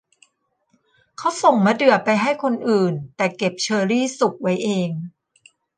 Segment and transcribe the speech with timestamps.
[1.17, 4.89] เขาส่งมะเดื่อไปให้คนอื่นแต่เก็บเชอรี่สุกไว้เอง